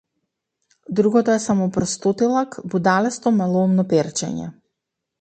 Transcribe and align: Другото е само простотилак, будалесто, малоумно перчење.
Другото 0.99 1.33
е 1.33 1.43
само 1.43 1.69
простотилак, 1.77 2.59
будалесто, 2.75 3.37
малоумно 3.39 3.89
перчење. 3.95 4.53